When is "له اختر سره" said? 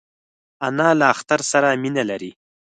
0.99-1.69